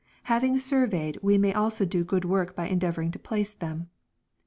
Having 0.23 0.57
surveyed 0.57 1.19
we 1.21 1.37
may 1.37 1.53
also 1.53 1.85
do 1.85 2.03
good 2.03 2.25
work 2.25 2.55
by 2.55 2.67
endeavouring 2.67 3.11
to 3.11 3.19
place 3.19 3.53
them. 3.53 3.91